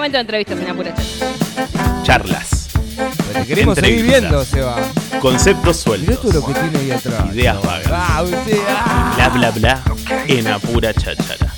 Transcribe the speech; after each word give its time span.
Momento 0.00 0.16
de 0.16 0.22
entrevistas 0.22 0.58
en 0.58 0.70
Apura 0.70 0.94
Cháchara. 0.94 2.02
Charlas. 2.04 2.68
Te 3.34 3.46
queremos 3.46 3.76
seguir 3.76 4.02
viendo, 4.02 4.42
Seba. 4.46 4.76
Conceptos 5.20 5.86
Mirá 5.86 6.16
todo 6.16 6.32
lo 6.32 6.40
sueltos. 6.40 6.44
que 6.46 6.54
tiene 6.54 6.78
ahí 6.78 6.90
atrás. 6.90 7.34
Ideas 7.34 7.62
vagas. 7.62 7.92
Ah, 7.92 8.22
usted, 8.22 8.60
ah. 8.66 9.12
Bla 9.14 9.28
bla 9.28 9.50
bla 9.50 9.82
en 10.26 10.46
Apura 10.48 10.94
Cháchara. 10.94 11.49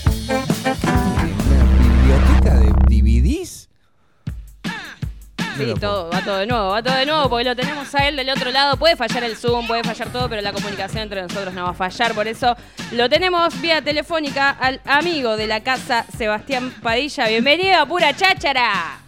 Sí, 5.56 5.74
todo, 5.78 6.10
va 6.10 6.20
todo 6.22 6.38
de 6.38 6.46
nuevo, 6.46 6.70
va 6.70 6.82
todo 6.82 6.96
de 6.96 7.04
nuevo 7.04 7.28
porque 7.28 7.44
lo 7.44 7.54
tenemos 7.54 7.94
a 7.94 8.08
él 8.08 8.16
del 8.16 8.30
otro 8.30 8.50
lado. 8.50 8.76
Puede 8.76 8.96
fallar 8.96 9.24
el 9.24 9.36
Zoom, 9.36 9.66
puede 9.66 9.84
fallar 9.84 10.08
todo, 10.10 10.28
pero 10.28 10.40
la 10.40 10.52
comunicación 10.52 11.02
entre 11.02 11.22
nosotros 11.22 11.52
no 11.52 11.64
va 11.64 11.70
a 11.70 11.74
fallar. 11.74 12.14
Por 12.14 12.26
eso 12.26 12.56
lo 12.92 13.08
tenemos 13.08 13.60
vía 13.60 13.82
telefónica 13.82 14.50
al 14.50 14.80
amigo 14.86 15.36
de 15.36 15.46
la 15.46 15.60
casa, 15.62 16.04
Sebastián 16.16 16.72
Padilla. 16.82 17.28
Bienvenido 17.28 17.78
a 17.80 17.86
Pura 17.86 18.14
Cháchara. 18.16 18.98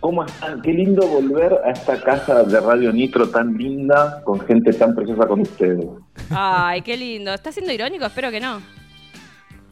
¿Cómo 0.00 0.24
están? 0.24 0.62
Qué 0.62 0.72
lindo 0.72 1.06
volver 1.08 1.52
a 1.64 1.72
esta 1.72 2.00
casa 2.00 2.44
de 2.44 2.60
Radio 2.60 2.92
Nitro 2.92 3.28
tan 3.28 3.56
linda, 3.56 4.22
con 4.22 4.38
gente 4.40 4.72
tan 4.72 4.94
preciosa 4.94 5.26
como 5.26 5.42
ustedes. 5.42 5.86
Ay, 6.30 6.82
qué 6.82 6.96
lindo. 6.96 7.34
¿Estás 7.34 7.54
siendo 7.54 7.72
irónico? 7.72 8.04
Espero 8.06 8.30
que 8.30 8.38
no. 8.38 8.77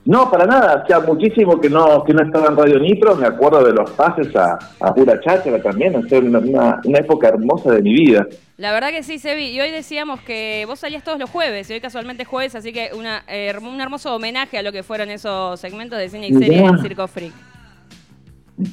No, 0.06 0.30
para 0.30 0.46
nada, 0.46 0.83
hacía 0.83 1.01
muchísimo 1.01 1.60
que 1.60 1.69
no, 1.69 2.05
que 2.05 2.14
no 2.14 2.23
estaba 2.23 2.47
en 2.47 2.56
Radio 2.56 2.78
Nitro, 2.78 3.16
me 3.16 3.27
acuerdo 3.27 3.64
de 3.64 3.73
los 3.73 3.91
pases 3.91 4.34
a, 4.37 4.56
a 4.78 4.95
pura 4.95 5.20
cháchara 5.20 5.60
también, 5.60 5.97
o 5.97 6.09
sea, 6.09 6.20
una, 6.20 6.38
una, 6.38 6.98
época 6.98 7.27
hermosa 7.27 7.73
de 7.73 7.83
mi 7.83 7.92
vida. 7.92 8.24
La 8.56 8.70
verdad 8.73 8.91
que 8.91 9.02
sí, 9.02 9.19
Sebi. 9.19 9.48
Y 9.48 9.61
hoy 9.61 9.73
decíamos 9.73 10.20
que 10.20 10.64
vos 10.66 10.78
salías 10.78 11.02
todos 11.02 11.19
los 11.19 11.28
jueves, 11.28 11.69
y 11.69 11.74
hoy 11.74 11.80
casualmente 11.80 12.23
es 12.23 12.28
jueves, 12.28 12.55
así 12.55 12.73
que 12.73 12.91
una, 12.97 13.24
eh, 13.27 13.52
un 13.61 13.80
hermoso 13.80 14.14
homenaje 14.14 14.59
a 14.59 14.62
lo 14.62 14.70
que 14.70 14.84
fueron 14.84 15.11
esos 15.11 15.59
segmentos 15.59 15.98
de 15.98 16.09
cine 16.09 16.28
y 16.28 16.34
serie 16.34 16.64
en 16.64 16.78
Circo 16.78 17.09
Freak. 17.09 17.33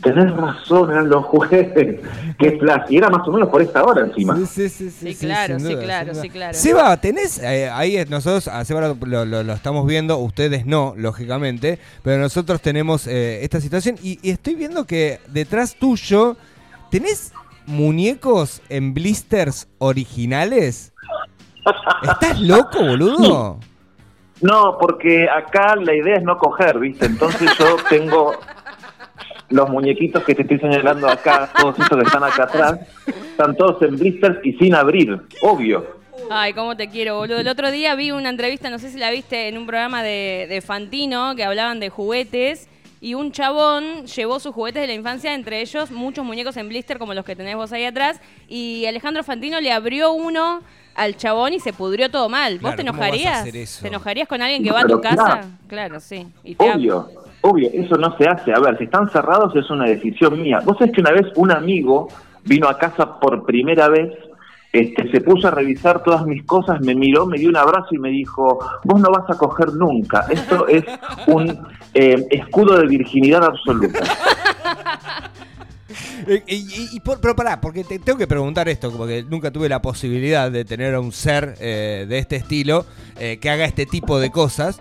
Tenés 0.01 0.31
razón, 0.37 0.91
eran 0.91 1.09
los 1.09 1.25
jueves, 1.25 1.99
qué 2.39 2.57
flash, 2.57 2.83
y 2.89 2.97
era 2.97 3.09
más 3.09 3.27
o 3.27 3.31
menos 3.33 3.49
por 3.49 3.61
esta 3.61 3.83
hora 3.83 4.05
encima. 4.05 4.37
Sí, 4.37 4.45
sí, 4.45 4.69
sí, 4.69 4.89
sí, 4.89 5.13
Sí, 5.13 5.25
claro, 5.25 5.59
sí, 5.59 5.65
duda, 5.73 5.83
claro, 5.83 6.15
sí, 6.15 6.29
claro. 6.29 6.53
Seba, 6.53 6.95
tenés, 7.01 7.37
eh, 7.39 7.69
ahí 7.69 8.01
nosotros, 8.07 8.47
a 8.47 8.63
Seba 8.63 8.79
lo, 8.87 8.97
lo- 9.05 9.25
lo- 9.25 9.43
lo 9.43 9.53
estamos 9.53 9.85
viendo, 9.85 10.17
ustedes 10.19 10.65
no, 10.65 10.93
lógicamente, 10.95 11.79
pero 12.01 12.21
nosotros 12.21 12.61
tenemos 12.61 13.07
eh, 13.07 13.43
esta 13.43 13.59
situación 13.59 13.97
y, 14.01 14.19
y 14.21 14.31
estoy 14.31 14.55
viendo 14.55 14.85
que 14.85 15.19
detrás 15.27 15.75
tuyo, 15.75 16.37
¿tenés 16.89 17.33
muñecos 17.65 18.61
en 18.69 18.93
blisters 18.93 19.67
originales? 19.79 20.93
¿Estás 22.03 22.39
loco, 22.39 22.81
boludo? 22.83 23.59
No, 24.41 24.77
porque 24.77 25.29
acá 25.29 25.75
la 25.77 25.93
idea 25.95 26.17
es 26.17 26.23
no 26.23 26.37
coger, 26.37 26.77
¿viste? 26.77 27.05
Entonces 27.05 27.49
yo 27.57 27.77
tengo 27.89 28.33
los 29.53 29.69
muñequitos 29.69 30.23
que 30.23 30.33
te 30.35 30.41
estoy 30.41 30.59
señalando 30.59 31.07
acá, 31.07 31.49
todos 31.57 31.77
estos 31.79 31.97
que 31.99 32.05
están 32.05 32.23
acá 32.23 32.43
atrás, 32.43 32.79
están 33.05 33.55
todos 33.55 33.81
en 33.83 33.97
blisters 33.97 34.39
y 34.43 34.53
sin 34.53 34.73
abrir, 34.75 35.19
obvio. 35.41 36.01
Ay, 36.29 36.53
cómo 36.53 36.75
te 36.75 36.89
quiero, 36.89 37.17
boludo. 37.17 37.39
El 37.39 37.47
otro 37.47 37.69
día 37.71 37.95
vi 37.95 38.11
una 38.11 38.29
entrevista, 38.29 38.69
no 38.69 38.79
sé 38.79 38.89
si 38.89 38.97
la 38.97 39.11
viste, 39.11 39.47
en 39.47 39.57
un 39.57 39.65
programa 39.67 40.01
de, 40.03 40.47
de 40.49 40.61
Fantino, 40.61 41.35
que 41.35 41.43
hablaban 41.43 41.79
de 41.79 41.89
juguetes. 41.89 42.67
Y 43.01 43.15
un 43.15 43.33
chabón 43.33 44.05
llevó 44.05 44.39
sus 44.39 44.53
juguetes 44.55 44.81
de 44.81 44.87
la 44.87 44.93
infancia, 44.93 45.33
entre 45.35 45.59
ellos 45.61 45.91
muchos 45.91 46.23
muñecos 46.23 46.55
en 46.55 46.69
blister 46.69 46.97
como 46.97 47.13
los 47.13 47.25
que 47.25 47.35
tenés 47.35 47.55
vos 47.57 47.73
ahí 47.73 47.83
atrás. 47.83 48.21
Y 48.47 48.85
Alejandro 48.85 49.23
Fantino 49.23 49.59
le 49.59 49.71
abrió 49.73 50.13
uno 50.13 50.61
al 50.95 51.17
chabón 51.17 51.53
y 51.53 51.59
se 51.59 51.73
pudrió 51.73 52.09
todo 52.09 52.29
mal. 52.29 52.53
¿Vos 52.53 52.61
Claro, 52.61 52.77
te 52.77 52.85
¿cómo 52.85 52.99
vas 52.99 53.01
a 53.01 53.07
enojarías? 53.07 53.39
hacer 53.41 53.55
eso? 53.57 53.81
¿Te 53.81 53.87
enojarías 53.89 54.27
con 54.27 54.41
alguien 54.41 54.63
que 54.63 54.69
No, 54.69 54.75
va 54.75 54.81
a 54.81 54.87
tu 54.87 55.01
casa? 55.01 55.15
claro. 55.25 55.47
Claro, 55.67 55.99
sí. 55.99 56.27
Y 56.45 56.55
te 56.55 56.63
ab- 56.65 56.75
Obvio, 56.77 57.09
obvio, 57.43 57.69
eso 57.71 57.95
no 57.97 58.15
se 58.17 58.27
hace. 58.27 58.51
A 58.53 58.59
ver, 58.59 58.77
si 58.77 58.85
están 58.85 59.09
cerrados 59.09 59.55
es 59.55 59.69
una 59.69 59.85
decisión 59.85 60.41
mía. 60.41 60.59
Vos 60.65 60.77
sabés 60.77 60.93
que 60.93 61.01
una 61.01 61.11
vez 61.11 61.27
un 61.35 61.51
amigo 61.51 62.07
vino 62.43 62.67
a 62.67 62.77
casa 62.77 63.19
por 63.19 63.45
primera 63.45 63.87
vez, 63.89 64.11
este, 64.71 65.11
se 65.11 65.21
puso 65.21 65.47
a 65.47 65.51
revisar 65.51 66.01
todas 66.01 66.25
mis 66.25 66.43
cosas, 66.45 66.81
me 66.81 66.95
miró, 66.95 67.27
me 67.27 67.37
dio 67.37 67.49
un 67.49 67.57
abrazo 67.57 67.89
y 67.91 67.99
me 67.99 68.09
dijo, 68.09 68.59
vos 68.83 68.99
no 68.99 69.11
vas 69.11 69.29
a 69.29 69.37
coger 69.37 69.73
nunca. 69.73 70.25
Esto 70.29 70.67
es 70.67 70.83
un 71.27 71.49
eh, 71.93 72.25
escudo 72.31 72.77
de 72.77 72.87
virginidad 72.87 73.43
absoluta. 73.43 73.99
Eh, 76.27 76.43
y- 76.47 76.99
por- 76.99 77.19
pero 77.21 77.35
pará, 77.35 77.59
porque 77.61 77.83
te 77.83 77.99
tengo 77.99 78.17
que 78.17 78.27
preguntar 78.27 78.67
esto, 78.69 78.91
porque 78.91 79.23
nunca 79.23 79.51
tuve 79.51 79.67
la 79.69 79.81
posibilidad 79.81 80.51
de 80.51 80.65
tener 80.65 80.93
a 80.95 80.99
un 80.99 81.11
ser 81.11 81.55
eh, 81.59 82.05
de 82.07 82.17
este 82.17 82.35
estilo 82.37 82.85
eh, 83.19 83.37
que 83.41 83.49
haga 83.49 83.65
este 83.65 83.85
tipo 83.85 84.19
de 84.19 84.31
cosas. 84.31 84.79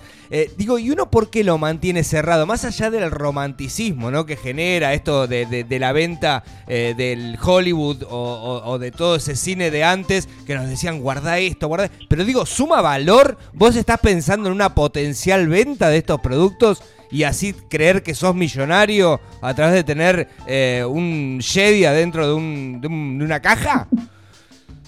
Digo, 0.57 0.79
¿y 0.79 0.91
uno 0.91 1.11
por 1.11 1.29
qué 1.29 1.45
lo 1.45 1.59
mantiene 1.59 2.05
cerrado? 2.05 2.47
Más 2.47 2.65
allá 2.65 2.91
del 2.91 3.11
romanticismo 3.11 4.11
¿no? 4.11 4.25
que 4.25 4.37
genera 4.37 4.95
esto 4.95 5.27
de, 5.27 5.45
de- 5.45 5.63
de 5.65 5.79
la 5.79 5.93
venta 5.93 6.43
del 6.67 7.37
Hollywood 7.43 8.05
o, 8.05 8.09
o- 8.09 8.71
o 8.71 8.79
de 8.79 8.93
todo 8.93 9.17
ese 9.17 9.37
cine 9.37 9.71
de 9.71 9.85
antes 9.85 10.31
que 10.47 10.55
nos 10.55 10.69
decían 10.71 11.01
guarda 11.01 11.39
esto, 11.39 11.69
guarda. 11.69 11.91
Pero 12.09 12.25
digo, 12.25 12.47
¿suma 12.47 12.81
valor? 12.81 13.37
¿Vos 13.53 13.77
estás 13.77 14.01
pensando 14.01 14.49
en 14.49 14.55
una 14.55 14.75
potencial 14.75 15.49
venta 15.49 15.91
de 15.91 15.99
estos 15.99 16.19
productos? 16.23 16.83
Y 17.13 17.23
así 17.25 17.53
creer 17.69 18.03
que 18.03 18.15
sos 18.15 18.35
millonario 18.35 19.21
a 19.41 19.55
través 19.55 19.75
de 19.75 19.85
tener 19.85 20.29
eh, 20.47 20.85
un 20.89 21.39
Jedi 21.41 21.85
adentro 21.85 22.27
de, 22.27 22.33
un, 22.35 22.81
de, 22.81 22.89
un- 22.89 23.19
de 23.19 23.25
una 23.25 23.39
caja? 23.41 23.87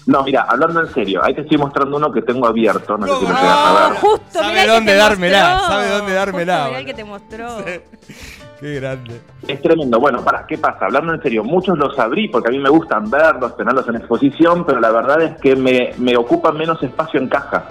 No, 0.07 0.21
mira, 0.23 0.45
hablando 0.47 0.81
en 0.81 0.93
serio, 0.93 1.19
ahí 1.23 1.33
te 1.33 1.41
estoy 1.41 1.57
mostrando 1.57 1.97
uno 1.97 2.11
que 2.11 2.21
tengo 2.21 2.45
abierto, 2.45 2.95
no 2.95 3.07
sé 3.07 3.13
si 3.15 3.23
lo 3.23 3.29
No. 3.29 3.37
a 3.39 3.89
ver. 3.89 3.97
Justo, 3.99 4.23
Sabe 4.39 4.61
mirá 4.61 4.73
dónde 4.73 4.91
te 4.91 4.97
dármela, 4.99 5.49
mostró. 5.55 5.67
sabe 5.73 5.87
dónde 5.89 6.13
dármela, 6.13 6.53
Justo 6.57 6.67
mirá 6.69 6.79
el 6.79 6.85
que 6.85 6.93
te 6.93 7.03
mostró. 7.03 7.65
Qué 8.59 8.73
grande. 8.75 9.19
Es 9.47 9.61
tremendo. 9.61 9.99
Bueno, 9.99 10.23
para, 10.23 10.45
¿qué 10.47 10.57
pasa? 10.57 10.85
Hablando 10.85 11.13
en 11.13 11.21
serio, 11.21 11.43
muchos 11.43 11.77
los 11.77 11.97
abrí 11.99 12.29
porque 12.29 12.49
a 12.49 12.51
mí 12.51 12.59
me 12.59 12.69
gustan 12.69 13.09
verlos, 13.09 13.57
tenerlos 13.57 13.87
en 13.89 13.95
exposición, 13.95 14.63
pero 14.65 14.79
la 14.79 14.91
verdad 14.91 15.21
es 15.23 15.41
que 15.41 15.55
me, 15.55 15.91
me 15.97 16.15
ocupan 16.15 16.55
menos 16.55 16.81
espacio 16.81 17.19
en 17.19 17.27
caja. 17.27 17.65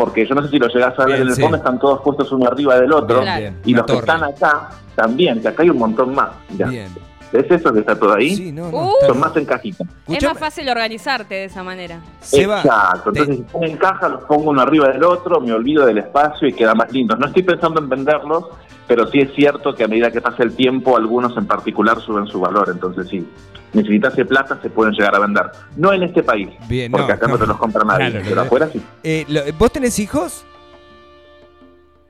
Porque 0.00 0.26
yo 0.26 0.34
no 0.34 0.42
sé 0.42 0.48
si 0.48 0.58
lo 0.58 0.66
llegás 0.68 0.98
a 0.98 1.04
ver, 1.04 1.08
Bien, 1.16 1.22
en 1.22 1.28
el 1.28 1.34
sí. 1.34 1.42
fondo 1.42 1.58
están 1.58 1.78
todos 1.78 2.00
puestos 2.00 2.32
uno 2.32 2.46
arriba 2.48 2.78
del 2.80 2.90
otro. 2.92 3.20
Bien. 3.20 3.58
Y 3.66 3.74
los 3.74 3.84
que 3.84 3.92
están 3.98 4.24
acá 4.24 4.70
también, 4.94 5.42
que 5.42 5.48
acá 5.48 5.62
hay 5.62 5.68
un 5.68 5.76
montón 5.78 6.14
más. 6.14 6.30
Mirá. 6.48 6.68
Bien. 6.68 6.88
¿Ves 7.32 7.44
eso 7.50 7.70
que 7.72 7.80
está 7.80 7.94
todo 7.94 8.14
ahí? 8.14 8.34
Sí, 8.34 8.50
no, 8.50 8.70
no. 8.70 8.78
Uh. 8.78 8.92
está- 8.94 9.06
Son 9.08 9.20
más 9.20 9.36
en 9.36 9.44
cajita. 9.44 9.84
Es 10.08 10.24
más 10.24 10.38
fácil 10.38 10.68
organizarte 10.70 11.34
de 11.34 11.44
esa 11.44 11.62
manera. 11.62 12.00
Seba, 12.20 12.60
Exacto. 12.62 13.12
te- 13.12 13.20
Entonces, 13.20 13.36
si 13.36 13.42
están 13.42 13.64
en 13.64 13.76
caja, 13.76 14.08
los 14.08 14.22
pongo 14.24 14.50
uno 14.50 14.62
arriba 14.62 14.88
del 14.88 15.04
otro, 15.04 15.38
me 15.40 15.52
olvido 15.52 15.84
del 15.84 15.98
espacio 15.98 16.48
y 16.48 16.52
queda 16.54 16.74
más 16.74 16.90
lindo. 16.90 17.14
No 17.16 17.26
estoy 17.26 17.42
pensando 17.42 17.78
en 17.80 17.88
venderlos, 17.90 18.46
pero 18.88 19.06
sí 19.08 19.20
es 19.20 19.32
cierto 19.34 19.74
que 19.74 19.84
a 19.84 19.88
medida 19.88 20.10
que 20.10 20.20
pasa 20.22 20.42
el 20.42 20.56
tiempo, 20.56 20.96
algunos 20.96 21.36
en 21.36 21.46
particular 21.46 22.00
suben 22.00 22.26
su 22.26 22.40
valor. 22.40 22.68
Entonces, 22.72 23.06
sí, 23.08 23.28
necesitase 23.72 24.24
plata, 24.24 24.58
se 24.62 24.70
pueden 24.70 24.92
llegar 24.94 25.14
a 25.14 25.18
vender. 25.20 25.46
No 25.76 25.92
en 25.92 26.02
este 26.02 26.22
país, 26.22 26.48
Bien, 26.68 26.90
porque 26.90 27.08
no, 27.08 27.12
acá 27.14 27.26
no, 27.28 27.38
te 27.38 27.46
los 27.46 27.56
compra 27.56 27.84
nadie, 27.84 28.10
Claro, 28.10 28.24
pero 28.28 28.40
afuera 28.42 28.68
sí. 28.72 28.82
eh, 29.02 29.24
lo- 29.28 29.42
¿vos 29.58 29.72
tenés 29.72 29.98
hijos? 29.98 30.44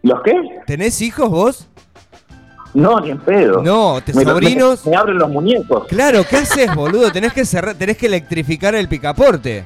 ¿Los 0.03 0.23
qué? 0.23 0.33
¿Tenés 0.67 1.01
hijos 1.03 1.29
vos? 1.29 1.67
No, 2.73 3.01
ni 3.01 3.11
en 3.11 3.19
pedo. 3.19 3.63
No, 3.63 4.01
¿te 4.05 4.15
Me 4.15 4.23
sobrinos? 4.25 4.85
Me, 4.87 4.93
me 4.93 4.97
abren 4.97 5.19
los 5.19 5.29
muñecos. 5.29 5.87
Claro, 5.89 6.23
¿qué 6.29 6.37
haces, 6.37 6.73
boludo? 6.75 7.11
Tenés 7.11 7.33
que 7.33 7.45
cerrar, 7.45 7.75
tenés 7.75 7.97
que 7.99 8.07
electrificar 8.07 8.75
el 8.75 8.89
picaporte. 8.89 9.65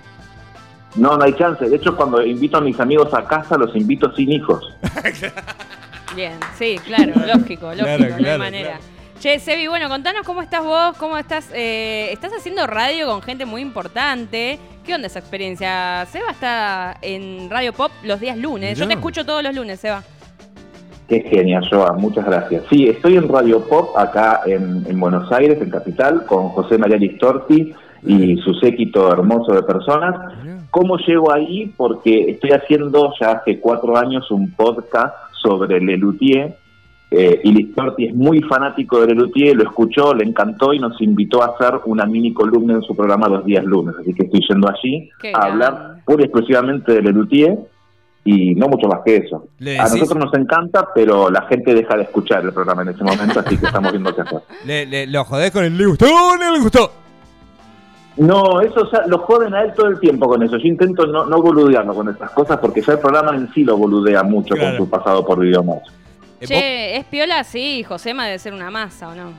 No, 0.97 1.17
no 1.17 1.25
hay 1.25 1.35
chance. 1.35 1.69
De 1.69 1.77
hecho, 1.77 1.95
cuando 1.97 2.25
invito 2.25 2.57
a 2.57 2.61
mis 2.63 2.79
amigos 2.81 3.13
a 3.13 3.25
casa, 3.27 3.59
los 3.59 3.77
invito 3.77 4.11
sin 4.15 4.33
hijos. 4.33 4.65
Bien, 6.17 6.33
sí, 6.59 6.79
claro, 6.85 7.13
lógico, 7.27 7.67
lógico, 7.75 7.85
Claro, 7.85 8.17
no 8.21 8.29
hay 8.31 8.39
manera. 8.39 8.69
claro. 8.79 8.85
Che, 9.21 9.39
Sebi, 9.39 9.69
bueno, 9.69 9.89
contanos 9.89 10.27
cómo 10.27 10.43
estás 10.43 10.63
vos, 10.63 10.97
cómo 10.99 11.17
estás, 11.17 11.51
eh, 11.55 12.11
estás 12.13 12.33
haciendo 12.33 12.67
radio 12.67 13.07
con 13.07 13.23
gente 13.23 13.47
muy 13.47 13.63
importante. 13.63 14.59
¿Qué 14.85 14.95
onda 14.95 15.07
esa 15.07 15.19
experiencia? 15.19 16.05
Seba 16.07 16.31
está 16.31 16.97
en 17.01 17.49
Radio 17.49 17.73
Pop 17.73 17.91
los 18.03 18.21
días 18.21 18.37
lunes. 18.37 18.79
Yo 18.79 18.87
te 18.87 18.95
escucho 18.95 19.25
todos 19.25 19.43
los 19.43 19.55
lunes, 19.55 19.81
Seba. 19.81 20.03
Qué 21.09 21.21
genia, 21.21 21.61
Joa, 21.71 21.93
muchas 21.93 22.27
gracias. 22.27 22.65
Sí, 22.71 22.89
estoy 22.89 23.17
en 23.17 23.29
Radio 23.29 23.67
Pop 23.67 23.97
acá 23.97 24.43
en, 24.47 24.85
en 24.87 25.01
Buenos 25.01 25.31
Aires, 25.33 25.61
en 25.61 25.71
Capital, 25.71 26.27
con 26.27 26.51
José 26.51 26.77
María 26.77 26.97
Listorti 26.97 27.75
y 28.03 28.37
su 28.39 28.53
séquito 28.55 29.11
hermoso 29.11 29.55
de 29.55 29.63
personas. 29.63 30.15
¿Cómo 30.71 30.99
llego 30.99 31.33
ahí? 31.33 31.73
Porque 31.77 32.31
estoy 32.31 32.51
haciendo 32.51 33.13
ya 33.21 33.33
hace 33.33 33.61
cuatro 33.61 33.97
años 33.97 34.31
un 34.31 34.51
podcast 34.53 35.15
sobre 35.43 35.81
Lelutier 35.81 36.57
eh, 37.11 37.41
y 37.45 37.53
Listorti 37.53 38.07
es 38.07 38.15
muy 38.15 38.41
fanático 38.43 39.01
de 39.01 39.09
Lelutier, 39.09 39.55
lo 39.57 39.63
escuchó, 39.65 40.13
le 40.15 40.25
encantó 40.25 40.73
y 40.73 40.79
nos 40.81 41.01
invitó 41.01 41.43
a 41.43 41.47
hacer 41.55 41.81
una 41.87 42.07
mini 42.07 42.33
columna 42.33 42.75
en 42.75 42.83
su 42.83 42.97
programa 42.97 43.29
los 43.29 43.45
días 43.45 43.65
lunes. 43.65 43.95
Así 44.01 44.13
que 44.15 44.25
estoy 44.25 44.41
yendo 44.49 44.69
allí 44.69 45.11
Qué 45.21 45.33
a 45.35 45.47
hablar 45.47 45.75
grande. 45.75 46.03
pura 46.05 46.23
y 46.23 46.25
exclusivamente 46.27 46.93
de 46.93 47.03
Lelutier 47.03 47.57
y 48.25 48.55
no 48.55 48.69
mucho 48.69 48.89
más 48.89 49.01
que 49.05 49.17
eso. 49.19 49.47
A 49.79 49.83
nosotros 49.83 50.17
nos 50.17 50.35
encanta, 50.35 50.89
pero 50.95 51.31
la 51.31 51.43
gente 51.43 51.75
deja 51.75 51.95
de 51.97 52.05
escuchar 52.05 52.43
el 52.45 52.53
programa 52.53 52.83
en 52.83 52.89
ese 52.89 53.05
momento, 53.05 53.39
así 53.41 53.57
que 53.59 53.67
estamos 53.67 53.93
viendo 53.93 54.15
qué 54.15 54.23
hacer. 54.23 54.41
Le, 54.67 54.87
le- 54.87 55.07
lo 55.07 55.25
jodés 55.25 55.51
con 55.53 55.63
el 55.63 55.77
le 55.77 55.87
gustó, 55.87 56.07
no 56.41 56.51
le 56.53 56.59
gustó. 56.59 56.91
No, 58.17 58.61
eso 58.61 58.89
ya 58.93 59.07
lo 59.09 59.19
joden 59.19 59.53
a 59.55 59.63
él 59.63 59.73
todo 59.75 59.89
el 59.89 59.99
tiempo 59.99 60.29
con 60.29 60.41
eso. 60.43 60.57
Yo 60.57 60.69
intento 60.69 61.05
no, 61.07 61.27
no 61.27 61.43
boludearlo 61.43 61.95
con 61.95 62.09
esas 62.09 62.31
cosas 62.31 62.59
porque 62.59 62.81
ya 62.81 62.93
el 62.93 63.01
programa 63.01 63.35
en 63.37 63.53
sí 63.53 63.65
lo 63.65 63.77
boludea 63.77 64.23
mucho 64.23 64.55
Claro. 64.55 64.79
con 64.79 64.87
su 64.87 64.91
pasado 64.91 65.25
por 65.27 65.41
videomatch. 65.41 65.89
Eh, 66.45 66.47
Che, 66.47 66.97
¿es 66.97 67.05
piola? 67.07 67.45
Sí, 67.45 67.83
Josema 67.83 68.27
debe 68.27 68.39
ser 68.39 68.55
una 68.55 68.71
masa, 68.71 69.09
¿o 69.09 69.15
no? 69.15 69.33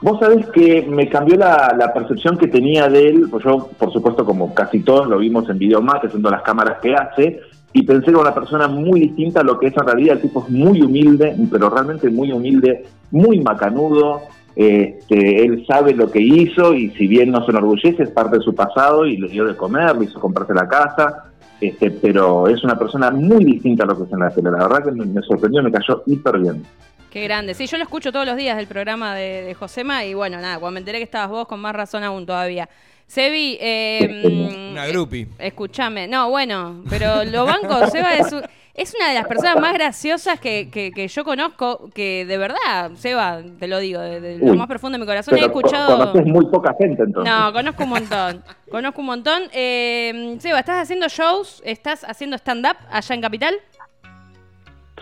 Vos 0.00 0.20
sabés 0.20 0.46
que 0.50 0.82
me 0.82 1.08
cambió 1.08 1.36
la, 1.36 1.74
la 1.76 1.92
percepción 1.92 2.38
que 2.38 2.46
tenía 2.46 2.88
de 2.88 3.08
él, 3.08 3.26
pues 3.30 3.44
yo, 3.44 3.68
por 3.78 3.92
supuesto, 3.92 4.24
como 4.24 4.54
casi 4.54 4.80
todos 4.80 5.08
lo 5.08 5.18
vimos 5.18 5.48
en 5.50 5.58
Videomate, 5.58 6.06
haciendo 6.06 6.30
las 6.30 6.42
cámaras 6.42 6.78
que 6.80 6.94
hace, 6.94 7.40
y 7.72 7.82
pensé 7.82 8.06
que 8.06 8.10
era 8.12 8.20
una 8.20 8.34
persona 8.34 8.68
muy 8.68 9.00
distinta 9.00 9.40
a 9.40 9.44
lo 9.44 9.58
que 9.58 9.66
es 9.66 9.76
en 9.76 9.86
realidad. 9.86 10.16
El 10.16 10.22
tipo 10.22 10.44
es 10.44 10.50
muy 10.50 10.80
humilde, 10.82 11.36
pero 11.50 11.68
realmente 11.68 12.08
muy 12.08 12.32
humilde, 12.32 12.86
muy 13.10 13.40
macanudo. 13.40 14.22
Este, 14.56 15.44
él 15.44 15.64
sabe 15.66 15.94
lo 15.94 16.10
que 16.10 16.20
hizo 16.20 16.74
y 16.74 16.90
si 16.90 17.06
bien 17.06 17.30
no 17.30 17.44
se 17.44 17.50
enorgullece, 17.50 18.02
es 18.02 18.10
parte 18.10 18.38
de 18.38 18.42
su 18.42 18.54
pasado 18.54 19.06
y 19.06 19.18
le 19.18 19.28
dio 19.28 19.44
de 19.44 19.56
comer, 19.56 19.96
le 19.96 20.06
hizo 20.06 20.18
comprarse 20.18 20.54
la 20.54 20.66
casa. 20.66 21.27
Este, 21.60 21.90
pero 21.90 22.46
es 22.48 22.62
una 22.62 22.78
persona 22.78 23.10
muy 23.10 23.44
distinta 23.44 23.84
a 23.84 23.86
lo 23.86 23.96
que 23.96 24.04
es 24.04 24.12
en 24.12 24.20
la 24.20 24.30
tele. 24.30 24.50
La 24.50 24.68
verdad 24.68 24.84
que 24.84 24.92
me, 24.92 25.04
me 25.06 25.22
sorprendió, 25.22 25.62
me 25.62 25.72
cayó 25.72 26.02
hiper 26.06 26.38
bien. 26.38 26.64
Qué 27.10 27.24
grande. 27.24 27.54
Sí, 27.54 27.66
yo 27.66 27.78
lo 27.78 27.82
escucho 27.84 28.12
todos 28.12 28.26
los 28.26 28.36
días 28.36 28.56
del 28.56 28.66
programa 28.66 29.14
de, 29.14 29.42
de 29.42 29.54
Josema 29.54 30.04
y 30.04 30.14
bueno, 30.14 30.36
nada, 30.40 30.58
cuando 30.58 30.74
me 30.74 30.80
enteré 30.80 30.98
que 30.98 31.04
estabas 31.04 31.30
vos, 31.30 31.48
con 31.48 31.58
más 31.60 31.74
razón 31.74 32.04
aún 32.04 32.26
todavía. 32.26 32.68
Sebi, 33.06 33.56
eh, 33.60 34.68
Una 34.72 34.86
groupie. 34.86 35.26
escúchame. 35.38 36.06
No, 36.06 36.28
bueno, 36.28 36.84
pero 36.90 37.24
lo 37.24 37.46
banco, 37.46 37.86
Seba 37.90 38.14
es, 38.18 38.30
un- 38.32 38.42
es 38.78 38.94
una 38.98 39.08
de 39.08 39.14
las 39.14 39.26
personas 39.26 39.60
más 39.60 39.72
graciosas 39.74 40.40
que, 40.40 40.70
que- 40.70 40.90
que 40.92 41.08
yo 41.08 41.24
conozco, 41.24 41.90
que 41.94 42.24
de 42.24 42.38
verdad, 42.38 42.92
Seba, 42.94 43.40
te 43.58 43.66
lo 43.68 43.78
digo, 43.78 44.00
de, 44.00 44.20
de 44.20 44.38
lo 44.38 44.52
Uy, 44.52 44.56
más 44.56 44.66
profundo 44.68 44.96
de 44.96 45.00
mi 45.00 45.06
corazón, 45.06 45.36
he 45.36 45.40
escuchado... 45.40 45.98
conoces 45.98 46.26
muy 46.26 46.46
poca 46.46 46.74
gente 46.78 47.02
entonces. 47.02 47.32
No, 47.32 47.52
conozco 47.52 47.84
un 47.84 47.90
montón. 47.90 48.42
Conozco 48.70 49.00
un 49.00 49.06
montón. 49.06 49.42
Eh, 49.52 50.36
Seba, 50.38 50.60
¿estás 50.60 50.82
haciendo 50.82 51.08
shows? 51.08 51.62
¿Estás 51.64 52.04
haciendo 52.04 52.36
stand-up 52.36 52.76
allá 52.90 53.14
en 53.14 53.20
Capital? 53.20 53.54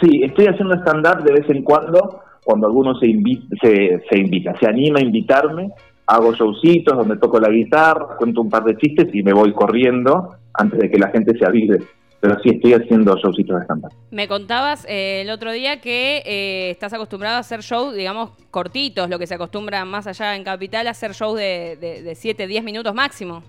Sí, 0.01 0.23
estoy 0.23 0.47
haciendo 0.47 0.75
stand-up 0.77 1.23
de 1.25 1.33
vez 1.33 1.49
en 1.49 1.63
cuando, 1.63 2.21
cuando 2.45 2.67
alguno 2.67 2.95
se, 2.99 3.07
invi- 3.07 3.47
se, 3.63 4.05
se 4.09 4.19
invita, 4.19 4.55
se 4.59 4.67
anima 4.67 4.99
a 4.99 5.03
invitarme, 5.03 5.71
hago 6.07 6.33
showcitos 6.35 6.97
donde 6.97 7.17
toco 7.17 7.41
la 7.41 7.49
guitarra, 7.49 8.17
cuento 8.19 8.41
un 8.43 8.51
par 8.51 8.65
de 8.65 8.77
chistes 8.77 9.09
y 9.15 9.23
me 9.23 9.33
voy 9.33 9.53
corriendo 9.53 10.37
antes 10.55 10.79
de 10.81 10.91
que 10.91 10.99
la 10.99 11.09
gente 11.09 11.37
se 11.39 11.45
avive. 11.47 11.83
Pero 12.27 12.41
sí 12.43 12.49
estoy 12.51 12.73
haciendo 12.75 13.17
showcitos 13.17 13.57
de 13.59 13.65
stand-up. 13.65 13.93
Me 14.11 14.27
contabas 14.27 14.85
eh, 14.89 15.21
el 15.23 15.31
otro 15.31 15.53
día 15.53 15.81
que 15.81 16.23
eh, 16.27 16.71
estás 16.71 16.93
acostumbrado 16.93 17.37
a 17.37 17.41
hacer 17.41 17.61
shows, 17.61 17.95
digamos, 17.95 18.31
cortitos, 18.51 19.09
lo 19.09 19.17
que 19.21 19.29
se 19.29 19.35
acostumbra 19.37 19.85
más 19.85 20.09
allá 20.09 20.35
en 20.35 20.43
Capital, 20.43 20.89
a 20.89 20.91
hacer 20.91 21.13
shows 21.13 21.39
de, 21.39 21.77
de, 21.81 22.03
de 22.03 22.15
7, 22.17 22.49
10 22.49 22.65
minutos 22.65 22.93
máximo. 22.95 23.45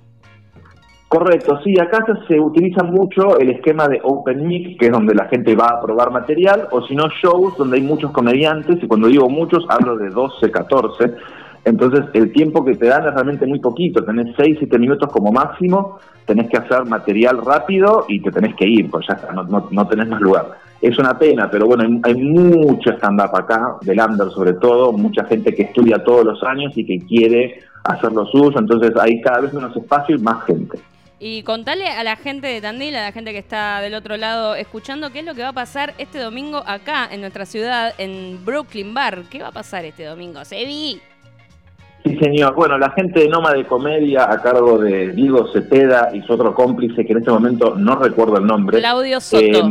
Correcto, 1.07 1.57
sí, 1.63 1.73
acá 1.79 2.05
se- 2.05 2.27
se 2.33 2.39
utiliza 2.39 2.83
mucho 2.83 3.39
el 3.39 3.49
esquema 3.49 3.87
de 3.87 3.99
Open 4.03 4.45
Mic, 4.45 4.77
que 4.77 4.87
es 4.87 4.91
donde 4.91 5.15
la 5.15 5.25
gente 5.25 5.55
va 5.55 5.67
a 5.69 5.81
probar 5.81 6.11
material, 6.11 6.67
o 6.71 6.85
si 6.85 6.93
no 6.95 7.07
shows 7.21 7.57
donde 7.57 7.77
hay 7.77 7.83
muchos 7.83 8.11
comediantes, 8.11 8.77
y 8.83 8.87
cuando 8.87 9.07
digo 9.07 9.29
muchos 9.29 9.65
hablo 9.69 9.95
de 9.97 10.09
12, 10.09 10.51
14, 10.51 11.13
entonces 11.67 12.05
el 12.13 12.31
tiempo 12.31 12.63
que 12.63 12.75
te 12.75 12.87
dan 12.87 13.05
es 13.05 13.13
realmente 13.13 13.45
muy 13.45 13.59
poquito, 13.59 14.01
tenés 14.03 14.33
6, 14.37 14.55
7 14.59 14.79
minutos 14.79 15.11
como 15.11 15.33
máximo, 15.33 15.99
tenés 16.25 16.49
que 16.49 16.57
hacer 16.57 16.85
material 16.85 17.43
rápido 17.43 18.05
y 18.07 18.21
te 18.21 18.31
tenés 18.31 18.55
que 18.55 18.65
ir, 18.65 18.89
pues 18.89 19.05
ya 19.05 19.15
está, 19.15 19.33
no, 19.33 19.43
no, 19.43 19.67
no 19.69 19.87
tenés 19.87 20.07
más 20.07 20.21
lugar. 20.21 20.51
Es 20.81 20.97
una 20.97 21.19
pena, 21.19 21.51
pero 21.51 21.65
bueno, 21.65 21.83
hay, 21.83 22.13
hay 22.13 22.21
mucho 22.21 22.91
stand-up 22.91 23.35
acá, 23.35 23.75
del 23.81 23.99
under 23.99 24.29
sobre 24.29 24.53
todo, 24.53 24.93
mucha 24.93 25.25
gente 25.25 25.53
que 25.53 25.63
estudia 25.63 26.01
todos 26.05 26.23
los 26.23 26.41
años 26.43 26.71
y 26.77 26.85
que 26.85 26.99
quiere 27.05 27.59
hacer 27.83 28.13
lo 28.13 28.25
suyo, 28.27 28.59
entonces 28.59 28.93
hay 28.97 29.19
cada 29.19 29.41
vez 29.41 29.53
menos 29.53 29.75
espacio 29.75 30.15
y 30.15 30.19
más 30.19 30.45
gente. 30.45 30.79
Y 31.19 31.43
contale 31.43 31.87
a 31.89 32.03
la 32.03 32.15
gente 32.15 32.47
de 32.47 32.61
Tandil, 32.61 32.95
a 32.95 33.01
la 33.01 33.11
gente 33.11 33.33
que 33.33 33.39
está 33.39 33.81
del 33.81 33.95
otro 33.95 34.15
lado 34.15 34.55
escuchando, 34.55 35.09
qué 35.11 35.19
es 35.19 35.25
lo 35.25 35.33
que 35.33 35.41
va 35.41 35.49
a 35.49 35.53
pasar 35.53 35.95
este 35.97 36.19
domingo 36.19 36.63
acá 36.65 37.09
en 37.11 37.19
nuestra 37.19 37.45
ciudad, 37.45 37.93
en 37.97 38.45
Brooklyn 38.45 38.93
Bar. 38.93 39.23
¿Qué 39.29 39.41
va 39.41 39.49
a 39.49 39.51
pasar 39.51 39.83
este 39.83 40.05
domingo? 40.05 40.45
Sebi. 40.45 41.01
Sí, 42.07 42.17
señor. 42.19 42.55
Bueno, 42.55 42.77
la 42.77 42.89
gente 42.91 43.19
de 43.21 43.27
Noma 43.27 43.51
de 43.53 43.65
Comedia 43.65 44.31
a 44.31 44.41
cargo 44.41 44.77
de 44.77 45.11
Diego 45.11 45.47
Cepeda 45.51 46.09
y 46.13 46.21
su 46.21 46.33
otro 46.33 46.53
cómplice, 46.53 47.05
que 47.05 47.11
en 47.11 47.17
este 47.19 47.31
momento 47.31 47.75
no 47.75 47.95
recuerdo 47.97 48.37
el 48.37 48.45
nombre. 48.47 48.79
Claudio 48.79 49.19
Soto. 49.19 49.43
Eh, 49.43 49.61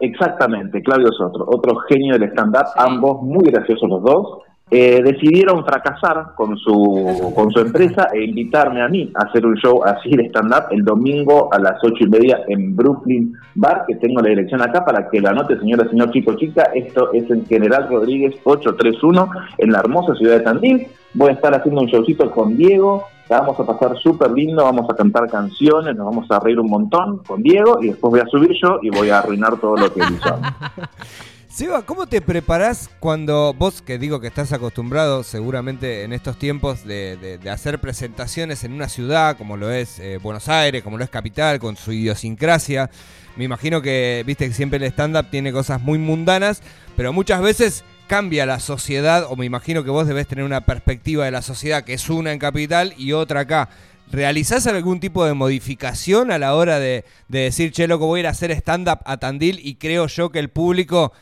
exactamente, 0.00 0.82
Claudio 0.82 1.12
Soto, 1.12 1.44
otro 1.48 1.76
genio 1.88 2.18
del 2.18 2.30
stand-up, 2.30 2.66
Sí. 2.66 2.72
ambos 2.78 3.22
muy 3.22 3.50
graciosos 3.50 3.88
los 3.88 4.02
dos. 4.02 4.38
Eh, 4.70 5.02
decidieron 5.02 5.64
fracasar 5.64 6.34
con 6.34 6.58
su, 6.58 7.32
con 7.34 7.50
su 7.50 7.60
empresa 7.60 8.08
e 8.12 8.24
invitarme 8.24 8.82
a 8.82 8.88
mí 8.88 9.10
a 9.14 9.24
hacer 9.24 9.46
un 9.46 9.54
show 9.56 9.82
así 9.82 10.10
de 10.10 10.28
stand-up 10.28 10.66
el 10.70 10.84
domingo 10.84 11.48
a 11.52 11.58
las 11.58 11.82
ocho 11.82 12.04
y 12.04 12.08
media 12.08 12.40
en 12.48 12.76
Brooklyn 12.76 13.32
Bar, 13.54 13.84
que 13.88 13.94
tengo 13.96 14.20
la 14.20 14.28
dirección 14.28 14.60
acá 14.60 14.84
para 14.84 15.08
que 15.08 15.22
la 15.22 15.30
anote, 15.30 15.58
señora, 15.58 15.88
señor, 15.88 16.10
chico, 16.10 16.34
chica. 16.34 16.64
Esto 16.74 17.12
es 17.14 17.30
en 17.30 17.46
General 17.46 17.88
Rodríguez 17.88 18.34
831 18.44 19.30
en 19.56 19.72
la 19.72 19.78
hermosa 19.80 20.14
ciudad 20.16 20.34
de 20.34 20.40
Tandil. 20.40 20.86
Voy 21.14 21.30
a 21.30 21.32
estar 21.32 21.54
haciendo 21.54 21.80
un 21.80 21.86
showcito 21.86 22.30
con 22.30 22.54
Diego, 22.56 23.04
la 23.30 23.40
vamos 23.40 23.58
a 23.58 23.64
pasar 23.64 23.96
súper 23.96 24.30
lindo, 24.32 24.64
vamos 24.64 24.88
a 24.90 24.94
cantar 24.94 25.30
canciones, 25.30 25.96
nos 25.96 26.06
vamos 26.06 26.30
a 26.30 26.40
reír 26.40 26.60
un 26.60 26.68
montón 26.68 27.18
con 27.26 27.42
Diego 27.42 27.78
y 27.80 27.88
después 27.88 28.10
voy 28.10 28.20
a 28.20 28.26
subir 28.26 28.50
yo 28.62 28.80
y 28.82 28.90
voy 28.90 29.08
a 29.08 29.20
arruinar 29.20 29.56
todo 29.56 29.76
lo 29.76 29.92
que 29.92 30.00
hizo. 30.00 30.38
Seba, 31.58 31.82
¿cómo 31.82 32.06
te 32.06 32.20
preparás 32.20 32.88
cuando 33.00 33.52
vos, 33.52 33.82
que 33.82 33.98
digo 33.98 34.20
que 34.20 34.28
estás 34.28 34.52
acostumbrado 34.52 35.24
seguramente 35.24 36.04
en 36.04 36.12
estos 36.12 36.38
tiempos 36.38 36.84
de, 36.84 37.40
hacer 37.50 37.80
presentaciones 37.80 38.62
en 38.62 38.72
una 38.72 38.88
ciudad 38.88 39.36
como 39.36 39.56
lo 39.56 39.72
es 39.72 39.98
eh, 39.98 40.20
Buenos 40.22 40.48
Aires, 40.48 40.84
como 40.84 40.98
lo 40.98 41.02
es 41.02 41.10
Capital, 41.10 41.58
con 41.58 41.74
su 41.74 41.90
idiosincrasia? 41.90 42.90
Me 43.34 43.42
imagino 43.42 43.82
que, 43.82 44.22
viste 44.24 44.46
que 44.46 44.54
siempre 44.54 44.76
el 44.76 44.84
stand-up 44.84 45.30
tiene 45.32 45.50
cosas 45.50 45.82
muy 45.82 45.98
mundanas, 45.98 46.62
pero 46.96 47.12
muchas 47.12 47.42
veces 47.42 47.82
cambia 48.06 48.46
la 48.46 48.60
sociedad, 48.60 49.26
o 49.28 49.34
me 49.34 49.44
imagino 49.44 49.82
que 49.82 49.90
vos 49.90 50.06
debés 50.06 50.28
tener 50.28 50.44
una 50.44 50.60
perspectiva 50.60 51.24
de 51.24 51.32
la 51.32 51.42
sociedad 51.42 51.82
que 51.82 51.94
es 51.94 52.08
una 52.08 52.30
en 52.30 52.38
Capital 52.38 52.94
y 52.96 53.14
otra 53.14 53.40
acá. 53.40 53.68
¿Realizás 54.12 54.68
algún 54.68 55.00
tipo 55.00 55.24
de 55.24 55.34
modificación 55.34 56.30
a 56.30 56.38
la 56.38 56.54
hora 56.54 56.78
de, 56.78 57.04
de 57.26 57.40
decir, 57.40 57.72
che, 57.72 57.88
loco, 57.88 58.06
voy 58.06 58.18
a 58.18 58.20
ir 58.20 58.26
a 58.28 58.30
hacer 58.30 58.52
stand-up 58.52 59.00
a 59.04 59.16
Tandil 59.16 59.58
y 59.60 59.74
creo 59.74 60.06
yo 60.06 60.30
que 60.30 60.38
el 60.38 60.50
público 60.50 61.12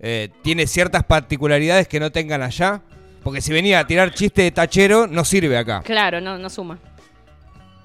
eh, 0.00 0.28
tiene 0.42 0.66
ciertas 0.66 1.04
particularidades 1.04 1.88
que 1.88 2.00
no 2.00 2.10
tengan 2.10 2.42
allá? 2.42 2.80
Porque 3.22 3.40
si 3.40 3.52
venía 3.52 3.80
a 3.80 3.86
tirar 3.86 4.12
chiste 4.12 4.42
de 4.42 4.50
tachero, 4.50 5.06
no 5.06 5.24
sirve 5.24 5.58
acá. 5.58 5.82
Claro, 5.84 6.20
no, 6.20 6.38
no 6.38 6.48
suma. 6.48 6.78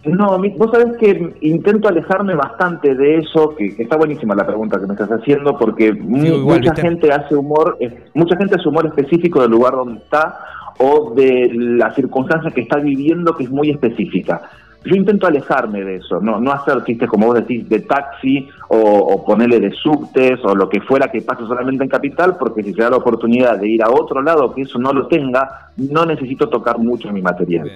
No, 0.05 0.37
mi- 0.37 0.49
vos 0.51 0.69
sabés 0.71 0.95
que 0.99 1.33
intento 1.41 1.87
alejarme 1.89 2.35
bastante 2.35 2.93
de 2.93 3.17
eso, 3.17 3.55
que, 3.57 3.75
que 3.75 3.83
está 3.83 3.97
buenísima 3.97 4.35
la 4.35 4.45
pregunta 4.45 4.79
que 4.79 4.85
me 4.85 4.93
estás 4.93 5.09
haciendo, 5.09 5.57
porque 5.57 5.91
mu- 5.93 6.23
igual, 6.25 6.59
mucha 6.59 6.71
¿viste? 6.71 6.81
gente 6.81 7.11
hace 7.11 7.35
humor, 7.35 7.75
eh, 7.79 8.03
mucha 8.13 8.37
gente 8.37 8.53
hace 8.55 8.69
humor 8.69 8.85
específico 8.85 9.41
del 9.41 9.49
lugar 9.51 9.73
donde 9.73 9.97
está 10.03 10.37
o 10.77 11.11
de 11.15 11.49
la 11.53 11.91
circunstancia 11.95 12.51
que 12.51 12.61
está 12.61 12.77
viviendo 12.77 13.35
que 13.35 13.45
es 13.45 13.49
muy 13.49 13.71
específica. 13.71 14.43
Yo 14.85 14.95
intento 14.95 15.25
alejarme 15.25 15.83
de 15.83 15.95
eso, 15.95 16.19
no, 16.21 16.39
no 16.39 16.51
hacer 16.51 16.83
chistes 16.83 17.09
como 17.09 17.27
vos 17.27 17.35
decís 17.35 17.67
de 17.67 17.79
taxi 17.79 18.47
o, 18.69 18.77
o 18.77 19.25
ponerle 19.25 19.59
de 19.59 19.71
subtes 19.71 20.39
o 20.43 20.53
lo 20.55 20.69
que 20.69 20.79
fuera 20.81 21.11
que 21.11 21.21
pase 21.21 21.45
solamente 21.45 21.83
en 21.83 21.89
capital, 21.89 22.37
porque 22.37 22.61
si 22.61 22.73
se 22.73 22.83
da 22.83 22.91
la 22.91 22.97
oportunidad 22.97 23.57
de 23.57 23.67
ir 23.67 23.83
a 23.83 23.89
otro 23.89 24.21
lado 24.21 24.53
que 24.53 24.61
eso 24.61 24.77
no 24.77 24.93
lo 24.93 25.07
tenga, 25.07 25.71
no 25.77 26.05
necesito 26.05 26.49
tocar 26.49 26.77
mucho 26.77 27.11
mi 27.11 27.21
material. 27.21 27.71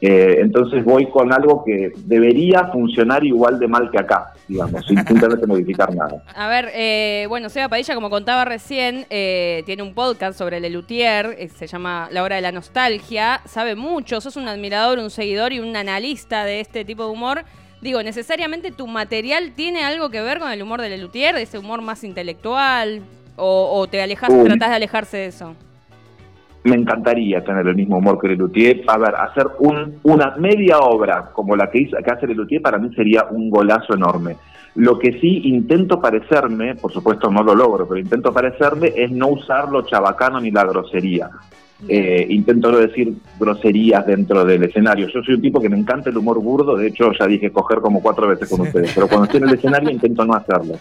Eh, 0.00 0.38
entonces 0.40 0.84
voy 0.84 1.08
con 1.08 1.32
algo 1.32 1.64
que 1.64 1.92
debería 2.04 2.66
funcionar 2.66 3.24
igual 3.24 3.58
de 3.58 3.66
mal 3.66 3.90
que 3.90 3.98
acá, 3.98 4.34
digamos, 4.46 4.84
sin, 4.86 5.02
que 5.40 5.46
modificar 5.46 5.94
nada. 5.94 6.22
A 6.34 6.48
ver, 6.48 6.70
eh, 6.74 7.26
bueno, 7.28 7.48
Seba 7.48 7.68
Padilla, 7.68 7.94
como 7.94 8.10
contaba 8.10 8.44
recién, 8.44 9.06
eh, 9.08 9.62
tiene 9.64 9.82
un 9.82 9.94
podcast 9.94 10.36
sobre 10.36 10.60
Lelutier, 10.60 11.34
eh, 11.38 11.48
se 11.48 11.66
llama 11.66 12.08
La 12.10 12.22
Hora 12.22 12.36
de 12.36 12.42
la 12.42 12.52
Nostalgia, 12.52 13.40
sabe 13.46 13.74
mucho, 13.74 14.20
sos 14.20 14.36
un 14.36 14.48
admirador, 14.48 14.98
un 14.98 15.10
seguidor 15.10 15.52
y 15.52 15.60
un 15.60 15.74
analista 15.74 16.44
de 16.44 16.60
este 16.60 16.84
tipo 16.84 17.04
de 17.04 17.12
humor. 17.12 17.44
Digo, 17.80 18.02
¿necesariamente 18.02 18.72
tu 18.72 18.86
material 18.86 19.52
tiene 19.54 19.84
algo 19.84 20.10
que 20.10 20.20
ver 20.20 20.38
con 20.38 20.50
el 20.50 20.62
humor 20.62 20.82
de 20.82 20.90
Lelutier, 20.90 21.36
ese 21.36 21.58
humor 21.58 21.80
más 21.82 22.04
intelectual? 22.04 23.00
¿O, 23.38 23.78
o 23.78 23.86
te 23.86 24.00
alejas, 24.00 24.30
Uy. 24.30 24.44
tratás 24.44 24.70
de 24.70 24.76
alejarse 24.76 25.16
de 25.18 25.26
eso? 25.26 25.54
Me 26.66 26.76
encantaría 26.76 27.44
tener 27.44 27.66
el 27.66 27.76
mismo 27.76 27.98
humor 27.98 28.18
que 28.20 28.28
Lelutier. 28.28 28.82
A 28.88 28.98
ver, 28.98 29.14
hacer 29.14 29.46
un, 29.60 30.00
una 30.02 30.34
media 30.36 30.78
obra 30.78 31.30
como 31.32 31.54
la 31.54 31.70
que, 31.70 31.82
hizo, 31.82 31.96
que 32.04 32.10
hace 32.10 32.26
Lelutier 32.26 32.60
para 32.60 32.78
mí 32.78 32.92
sería 32.94 33.24
un 33.30 33.48
golazo 33.50 33.94
enorme. 33.94 34.36
Lo 34.74 34.98
que 34.98 35.12
sí 35.20 35.42
intento 35.44 36.00
parecerme, 36.00 36.74
por 36.74 36.92
supuesto 36.92 37.30
no 37.30 37.42
lo 37.42 37.54
logro, 37.54 37.86
pero 37.88 37.98
intento 37.98 38.32
parecerme 38.32 38.92
es 38.94 39.10
no 39.10 39.28
usar 39.28 39.70
lo 39.70 39.82
chabacano 39.82 40.40
ni 40.40 40.50
la 40.50 40.64
grosería. 40.64 41.30
Eh, 41.88 42.26
intento 42.30 42.72
no 42.72 42.78
decir 42.78 43.14
groserías 43.38 44.06
dentro 44.06 44.44
del 44.44 44.64
escenario. 44.64 45.08
Yo 45.08 45.22
soy 45.22 45.34
un 45.34 45.42
tipo 45.42 45.60
que 45.60 45.68
me 45.68 45.78
encanta 45.78 46.10
el 46.10 46.16
humor 46.16 46.42
burdo, 46.42 46.76
de 46.76 46.88
hecho 46.88 47.12
ya 47.18 47.26
dije 47.26 47.50
coger 47.50 47.80
como 47.80 48.02
cuatro 48.02 48.26
veces 48.26 48.48
con 48.48 48.62
ustedes, 48.62 48.92
pero 48.94 49.08
cuando 49.08 49.24
estoy 49.24 49.42
en 49.42 49.48
el 49.48 49.54
escenario 49.54 49.90
intento 49.90 50.24
no 50.24 50.34
hacerlo. 50.34 50.74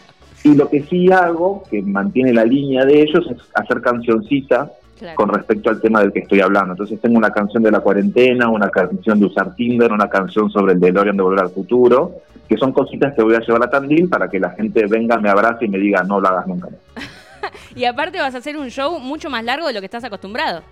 Y 0.43 0.55
lo 0.55 0.69
que 0.69 0.81
sí 0.83 1.11
hago, 1.11 1.63
que 1.69 1.81
mantiene 1.81 2.33
la 2.33 2.45
línea 2.45 2.85
de 2.85 3.01
ellos, 3.01 3.25
es 3.29 3.37
hacer 3.53 3.81
cancioncitas 3.81 4.71
Claro. 4.97 5.17
con 5.17 5.27
respecto 5.27 5.69
al 5.69 5.81
tema 5.81 5.99
del 5.99 6.13
que 6.13 6.19
estoy 6.19 6.39
hablando. 6.39 6.71
Entonces 6.71 7.01
tengo 7.01 7.17
una 7.17 7.29
canción 7.29 7.61
de 7.63 7.69
la 7.69 7.81
cuarentena, 7.81 8.47
una 8.47 8.69
canción 8.69 9.19
de 9.19 9.25
usar 9.25 9.53
Tinder, 9.53 9.91
una 9.91 10.09
canción 10.09 10.49
sobre 10.49 10.73
el 10.73 10.79
DeLorean 10.79 11.17
de 11.17 11.23
Volver 11.23 11.41
al 11.41 11.49
Futuro, 11.49 12.21
que 12.47 12.55
son 12.55 12.71
cositas 12.71 13.13
que 13.13 13.21
voy 13.21 13.35
a 13.35 13.41
llevar 13.41 13.63
a 13.63 13.69
Tandil 13.69 14.07
para 14.07 14.29
que 14.29 14.39
la 14.39 14.51
gente 14.51 14.85
venga, 14.87 15.17
me 15.17 15.29
abrace 15.29 15.65
y 15.65 15.67
me 15.67 15.79
diga 15.79 16.03
no 16.03 16.21
lo 16.21 16.27
hagas 16.29 16.47
nunca 16.47 16.69
más. 16.69 17.05
Y 17.75 17.85
aparte 17.85 18.19
vas 18.19 18.33
a 18.33 18.37
hacer 18.39 18.57
un 18.57 18.69
show 18.69 18.99
mucho 18.99 19.29
más 19.29 19.43
largo 19.43 19.67
de 19.67 19.73
lo 19.73 19.79
que 19.79 19.85
estás 19.85 20.03
acostumbrado. 20.03 20.63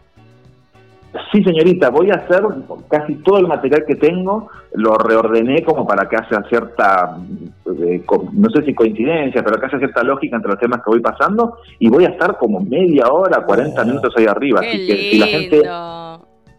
Sí, 1.32 1.43
señorita, 1.43 1.89
voy 1.89 2.10
a 2.10 2.15
hacer 2.15 2.43
casi 2.89 3.15
todo 3.17 3.38
el 3.38 3.48
material 3.48 3.84
que 3.88 3.96
tengo, 3.96 4.50
lo 4.74 4.96
reordené 4.96 5.63
como 5.63 5.86
para 5.86 6.10
que 6.10 6.15
haya 6.15 6.43
cierta, 6.50 7.17
eh, 7.65 8.03
no 8.32 8.50
sé 8.50 8.63
si 8.63 8.74
coincidencia, 8.74 9.43
pero 9.43 9.60
que 9.60 9.67
haya 9.67 9.77
cierta 9.77 10.03
lógica 10.03 10.38
entre 10.38 10.51
los 10.51 10.60
temas 10.60 10.79
que 10.84 10.89
voy 10.89 11.01
pasando 11.01 11.58
y 11.77 11.88
voy 11.89 12.05
a 12.05 12.10
estar 12.10 12.38
como 12.38 12.62
media 12.62 13.05
hora, 13.12 13.43
40 13.46 13.86
minutos 13.86 14.13
ahí 14.17 14.25
arriba. 14.25 14.62
Qué 14.62 14.67
Así 14.70 14.88
que 14.88 14.96
si 14.96 15.20
la 15.20 15.27
gente 15.27 15.62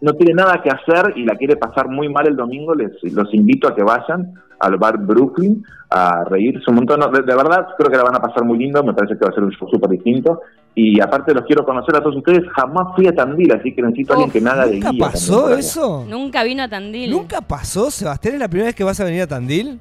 no 0.00 0.12
tiene 0.12 0.34
nada 0.34 0.62
que 0.62 0.70
hacer 0.70 1.14
y 1.16 1.24
la 1.24 1.34
quiere 1.34 1.56
pasar 1.56 1.88
muy 1.88 2.08
mal 2.08 2.28
el 2.28 2.36
domingo, 2.36 2.74
les 2.74 2.92
los 3.12 3.34
invito 3.34 3.66
a 3.66 3.74
que 3.74 3.82
vayan 3.82 4.34
al 4.60 4.76
bar 4.76 4.98
Brooklyn 4.98 5.64
a 5.90 6.24
reírse 6.24 6.70
un 6.70 6.76
montón. 6.76 7.00
De, 7.12 7.22
de 7.22 7.36
verdad, 7.36 7.68
creo 7.76 7.90
que 7.90 7.96
la 7.96 8.04
van 8.04 8.16
a 8.16 8.22
pasar 8.22 8.44
muy 8.44 8.58
lindo, 8.58 8.82
me 8.84 8.94
parece 8.94 9.18
que 9.18 9.24
va 9.24 9.30
a 9.30 9.34
ser 9.34 9.44
un 9.44 9.50
show 9.50 9.68
súper 9.68 9.90
distinto. 9.90 10.40
Y 10.76 11.00
aparte 11.00 11.32
los 11.32 11.44
quiero 11.44 11.64
conocer 11.64 11.94
a 11.96 12.00
todos 12.02 12.16
ustedes, 12.16 12.42
jamás 12.54 12.88
fui 12.96 13.06
a 13.06 13.14
Tandil, 13.14 13.52
así 13.52 13.72
que 13.72 13.80
necesito 13.80 14.12
a 14.12 14.16
alguien 14.16 14.32
que 14.32 14.40
me 14.40 14.50
haga 14.50 14.66
de 14.66 14.74
¿Nunca 14.74 14.90
guía. 14.90 14.98
también 15.00 15.10
pasó 15.12 15.54
eso? 15.56 16.04
Nunca 16.08 16.42
vino 16.42 16.62
a 16.64 16.68
Tandil. 16.68 17.10
¿Nunca 17.10 17.40
pasó, 17.40 17.90
Sebastián? 17.92 18.34
¿Es 18.34 18.40
la 18.40 18.48
primera 18.48 18.66
vez 18.66 18.74
que 18.74 18.82
vas 18.84 18.98
a 18.98 19.04
venir 19.04 19.22
a 19.22 19.26
Tandil? 19.28 19.78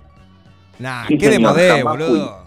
Nah, 0.79 1.05
Sí, 1.07 1.17
qué 1.17 1.27
de 1.29 1.35
señor, 1.35 1.51
modé, 1.51 1.83
boludo. 1.83 2.38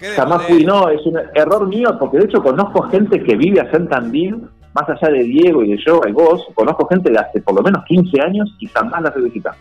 Qué 0.00 0.08
de 0.08 0.14
Jamás 0.16 0.38
modé. 0.42 0.54
fui, 0.54 0.64
no, 0.64 0.88
es 0.88 1.06
un 1.06 1.18
error 1.34 1.68
mío, 1.68 1.96
porque 2.00 2.18
de 2.18 2.24
hecho 2.24 2.42
conozco 2.42 2.82
gente 2.88 3.22
que 3.22 3.36
vive 3.36 3.60
allá 3.60 3.76
en 3.78 3.88
Tandil, 3.88 4.48
más 4.74 4.88
allá 4.88 5.12
de 5.12 5.22
Diego 5.24 5.62
y 5.62 5.70
de 5.72 5.78
yo 5.86 6.00
y 6.08 6.12
vos, 6.12 6.44
conozco 6.54 6.86
gente 6.88 7.10
de 7.10 7.18
hace 7.18 7.40
por 7.42 7.54
lo 7.54 7.62
menos 7.62 7.84
15 7.84 8.20
años 8.22 8.48
y 8.58 8.66
jamás 8.66 9.02
la 9.02 9.12
he 9.16 9.20
visitado. 9.22 9.56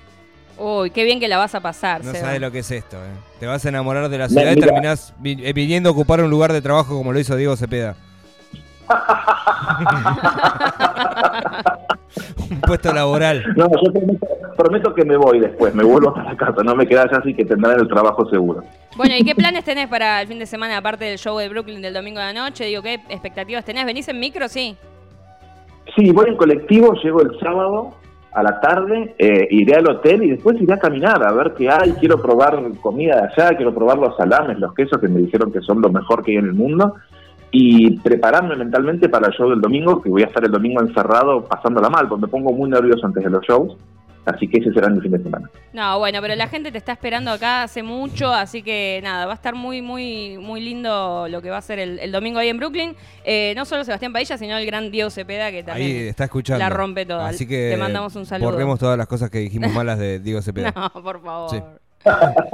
Uy, 0.60 0.92
qué 0.92 1.06
bien 1.06 1.20
que 1.22 1.30
la 1.30 1.38
vas 1.38 1.56
a 1.56 1.62
pasar, 1.62 2.04
No 2.04 2.12
Seba. 2.12 2.26
sabes 2.26 2.42
lo 2.42 2.52
que 2.52 2.60
es 2.60 2.70
esto, 2.72 2.98
eh. 2.98 3.10
Te 3.40 3.48
vas 3.48 3.66
a 3.66 3.70
enamorar 3.70 4.10
de 4.10 4.18
la 4.18 4.28
ciudad 4.28 4.52
y 4.52 4.60
terminás 4.60 5.14
eh, 5.24 5.54
viniendo 5.54 5.88
a 5.90 5.94
ocupar 5.94 6.22
un 6.22 6.30
lugar 6.30 6.52
de 6.52 6.62
trabajo 6.62 6.98
como 6.98 7.14
lo 7.14 7.20
hizo 7.20 7.38
Diego 7.38 7.56
Cepeda. 7.56 7.96
un 12.50 12.62
puesto 12.62 12.92
laboral. 12.94 13.44
No, 13.56 13.68
yo 13.70 13.94
prometo, 13.94 14.28
prometo 14.58 14.94
que 14.96 15.06
me 15.06 15.16
voy 15.16 15.40
después, 15.40 15.74
me 15.76 15.84
vuelvo 15.84 16.16
a 16.18 16.24
la 16.24 16.36
casa, 16.36 16.62
no 16.64 16.76
me 16.76 16.88
quedas 16.88 17.06
allá, 17.06 17.20
así 17.20 17.34
que 17.34 17.46
tendrán 17.46 17.80
el 17.80 17.88
trabajo 17.88 18.28
seguro. 18.30 18.64
Bueno, 18.98 19.16
¿y 19.16 19.24
qué 19.24 19.36
planes 19.36 19.64
tenés 19.64 19.88
para 19.88 20.22
el 20.22 20.28
fin 20.28 20.40
de 20.40 20.46
semana, 20.46 20.78
aparte 20.78 21.06
del 21.06 21.18
show 21.18 21.38
de 21.38 21.48
Brooklyn 21.50 21.82
del 21.82 21.94
domingo 21.94 22.20
de 22.20 22.34
la 22.34 22.36
noche? 22.42 22.66
Digo, 22.66 22.82
¿qué 22.82 22.96
expectativas 23.10 23.64
tenés? 23.64 23.86
¿Venís 23.86 24.08
en 24.10 24.20
micro? 24.20 24.48
Sí. 24.50 24.76
Sí, 25.96 26.12
voy 26.12 26.30
en 26.30 26.38
colectivo, 26.38 26.94
llego 27.02 27.22
el 27.22 27.40
sábado 27.40 27.94
a 28.32 28.44
la 28.44 28.60
tarde, 28.60 29.16
eh, 29.18 29.48
iré 29.50 29.76
al 29.76 29.90
hotel 29.90 30.24
y 30.24 30.30
después 30.32 30.62
iré 30.62 30.74
a 30.74 30.80
caminar 30.80 31.26
a 31.26 31.34
ver 31.34 31.54
qué 31.58 31.70
hay. 31.70 31.94
Quiero 31.94 32.22
probar 32.22 32.62
comida 32.82 33.16
de 33.16 33.28
allá, 33.28 33.56
quiero 33.56 33.74
probar 33.74 33.98
los 33.98 34.16
salames, 34.18 34.60
los 34.60 34.74
quesos 34.74 35.00
que 35.00 35.08
me 35.08 35.22
dijeron 35.22 35.52
que 35.52 35.62
son 35.62 35.82
lo 35.82 35.90
mejor 35.90 36.24
que 36.24 36.32
hay 36.32 36.38
en 36.38 36.46
el 36.46 36.54
mundo. 36.54 36.96
Y 37.52 38.00
prepararme 38.02 38.56
mentalmente 38.56 39.10
para 39.10 39.28
el 39.28 39.34
show 39.34 39.50
del 39.50 39.62
domingo, 39.62 40.02
que 40.02 40.10
voy 40.10 40.22
a 40.22 40.28
estar 40.28 40.44
el 40.44 40.52
domingo 40.52 40.82
encerrado 40.82 41.44
pasándola 41.46 41.90
mal, 41.90 42.08
porque 42.08 42.26
me 42.26 42.28
pongo 42.28 42.54
muy 42.54 42.70
nervioso 42.70 43.08
antes 43.08 43.24
de 43.24 43.30
los 43.32 43.44
shows. 43.44 43.76
Así 44.26 44.48
que 44.48 44.60
ese 44.60 44.72
será 44.74 44.90
mi 44.90 45.02
fin 45.02 45.12
de 45.12 45.18
semana. 45.24 45.50
No, 45.74 45.98
bueno, 45.98 46.20
pero 46.22 46.36
la 46.36 46.48
gente 46.48 46.72
te 46.72 46.78
está 46.78 46.92
esperando 46.92 47.32
acá 47.32 47.64
hace 47.64 47.82
mucho, 47.84 48.32
así 48.32 48.62
que 48.62 49.00
nada, 49.04 49.26
va 49.26 49.32
a 49.32 49.36
estar 49.36 49.56
muy, 49.56 49.82
muy, 49.82 50.38
muy 50.38 50.62
lindo 50.62 51.28
lo 51.30 51.42
que 51.42 51.50
va 51.50 51.58
a 51.58 51.62
ser 51.62 51.80
el, 51.80 51.98
el 52.00 52.12
domingo 52.12 52.38
ahí 52.40 52.50
en 52.50 52.58
Brooklyn. 52.58 52.96
Eh, 53.24 53.54
no 53.56 53.66
solo 53.66 53.84
Sebastián 53.84 54.14
Padilla, 54.14 54.38
sino 54.38 54.58
el 54.58 54.66
gran 54.66 54.92
Diego 54.92 55.10
Cepeda, 55.10 55.50
que 55.52 55.64
también 55.64 55.88
Ahí 56.02 56.08
está 56.10 56.26
escuchando. 56.26 56.60
la 56.60 56.70
rompe 56.70 57.06
toda. 57.06 57.28
Así 57.28 57.48
que 57.48 57.70
Te 57.72 57.78
mandamos 57.78 58.16
un 58.16 58.26
saludo. 58.26 58.52
borremos 58.52 58.78
todas 58.78 58.98
las 58.98 59.08
cosas 59.08 59.30
que 59.30 59.40
dijimos 59.40 59.72
malas 59.74 59.98
de 59.98 60.20
Diego 60.20 60.42
Cepeda. 60.42 60.74
No, 60.76 61.02
por 61.02 61.22
favor. 61.24 61.50
Sí. 61.50 61.62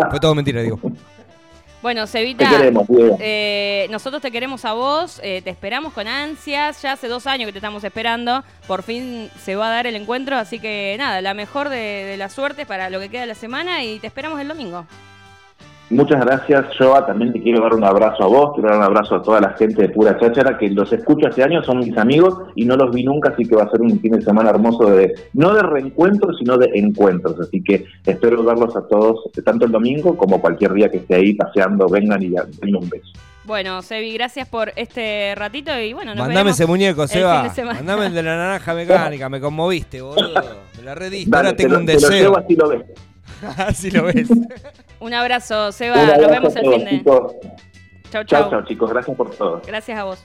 Fue 0.09 0.19
todo 0.19 0.33
mentira, 0.35 0.61
Diego. 0.61 0.79
Bueno, 1.85 2.07
Te 2.07 2.13
Cevita, 2.13 2.49
queremos, 2.49 2.87
Diego. 2.87 3.15
eh, 3.21 3.85
nosotros 3.91 4.19
te 4.19 4.31
queremos 4.31 4.65
a 4.65 4.73
vos, 4.73 5.19
eh, 5.21 5.43
te 5.43 5.51
esperamos 5.51 5.93
con 5.93 6.07
ansias, 6.07 6.81
ya 6.81 6.93
hace 6.93 7.07
dos 7.07 7.27
años 7.27 7.45
que 7.45 7.51
te 7.51 7.59
estamos 7.59 7.83
esperando, 7.83 8.43
por 8.65 8.81
fin 8.81 9.29
se 9.39 9.55
va 9.55 9.67
a 9.67 9.69
dar 9.69 9.85
el 9.85 9.95
encuentro, 9.95 10.35
así 10.35 10.57
que 10.57 10.95
nada, 10.97 11.21
la 11.21 11.35
mejor 11.35 11.69
de, 11.69 11.77
de 11.77 12.17
las 12.17 12.33
suertes 12.33 12.65
para 12.65 12.89
lo 12.89 12.99
que 12.99 13.09
queda 13.09 13.21
de 13.21 13.27
la 13.27 13.35
semana 13.35 13.83
y 13.83 13.99
te 13.99 14.07
esperamos 14.07 14.41
el 14.41 14.47
domingo. 14.47 14.87
Muchas 15.91 16.19
gracias, 16.25 16.65
Joa. 16.79 17.05
También 17.05 17.31
te 17.31 17.39
quiero 17.41 17.61
dar 17.61 17.75
un 17.75 17.83
abrazo 17.83 18.23
a 18.23 18.27
vos, 18.27 18.53
quiero 18.55 18.69
dar 18.69 18.79
un 18.79 18.83
abrazo 18.85 19.15
a 19.15 19.21
toda 19.21 19.39
la 19.39 19.51
gente 19.51 19.83
de 19.83 19.89
Pura 19.89 20.17
Cháchara, 20.19 20.57
que 20.57 20.69
los 20.71 20.91
escucho 20.91 21.27
hace 21.27 21.43
años, 21.43 21.63
son 21.65 21.77
mis 21.77 21.95
amigos 21.97 22.35
y 22.55 22.65
no 22.65 22.75
los 22.75 22.93
vi 22.93 23.03
nunca, 23.03 23.29
así 23.29 23.45
que 23.45 23.55
va 23.55 23.63
a 23.65 23.69
ser 23.69 23.81
un 23.81 23.99
fin 23.99 24.13
de 24.13 24.21
semana 24.23 24.49
hermoso 24.49 24.89
de, 24.89 25.13
no 25.33 25.53
de 25.53 25.61
reencuentros, 25.61 26.37
sino 26.39 26.57
de 26.57 26.71
encuentros. 26.73 27.39
Así 27.39 27.61
que 27.63 27.85
espero 28.03 28.43
verlos 28.43 28.75
a 28.75 28.87
todos, 28.87 29.29
tanto 29.43 29.65
el 29.65 29.71
domingo 29.71 30.17
como 30.17 30.41
cualquier 30.41 30.73
día 30.73 30.89
que 30.89 30.97
esté 30.97 31.15
ahí 31.15 31.33
paseando, 31.35 31.87
vengan 31.87 32.21
y 32.23 32.29
denme 32.29 32.77
un 32.79 32.89
beso. 32.89 33.11
Bueno, 33.43 33.83
Sebi, 33.83 34.11
gracias 34.13 34.47
por 34.47 34.71
este 34.75 35.35
ratito 35.35 35.69
y 35.79 35.93
bueno, 35.93 36.15
nos 36.15 36.25
Mandame 36.27 36.49
ese 36.49 36.65
muñeco, 36.65 37.07
Seba. 37.07 37.53
Mandame 37.63 38.07
el 38.07 38.13
de 38.15 38.23
la 38.23 38.35
naranja 38.37 38.73
mecánica, 38.73 39.29
me 39.29 39.39
conmoviste, 39.39 40.01
boludo. 40.01 40.33
Me 40.77 40.83
la 40.83 40.95
rediste. 40.95 41.29
Dale, 41.29 41.49
Ahora 41.49 41.55
te 41.55 41.61
tengo 41.63 41.75
lo- 41.75 41.79
un 41.81 41.85
te 41.85 41.93
lo 41.93 41.99
deseo. 41.99 42.21
llevo 42.23 42.37
así 42.39 42.55
lo 42.55 42.69
ves. 42.69 42.81
Así 43.57 43.91
lo 43.91 44.03
ves. 44.03 44.29
Un 44.99 45.13
abrazo, 45.13 45.71
Seba, 45.71 45.95
Un 45.95 46.05
nos 46.07 46.13
abrazo 46.15 46.31
vemos 46.33 46.55
a 46.55 46.59
el 46.59 46.65
fin 46.73 46.85
de. 46.85 46.89
chicos. 46.91 47.35
Chau, 48.11 48.23
Chao, 48.23 48.41
chau. 48.41 48.49
chao, 48.49 48.65
chicos. 48.65 48.89
Gracias 48.91 49.17
por 49.17 49.29
todo. 49.35 49.61
Gracias 49.65 49.97
a 49.99 50.03
vos. 50.03 50.23